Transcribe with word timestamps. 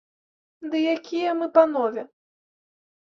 Ды 0.71 0.81
якія 0.95 1.35
мы 1.41 1.49
панове! 1.59 2.01